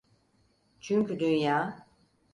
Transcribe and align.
Çünkü 0.79 1.19
dünya… 1.19 1.87